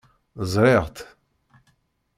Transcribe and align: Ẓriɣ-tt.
Ẓriɣ-tt. 0.51 0.97